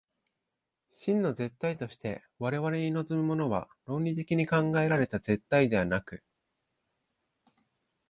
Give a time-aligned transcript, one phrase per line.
[0.89, 6.23] 真の絶対として我々に臨むものは、論理的に考えられた絶対ではなく、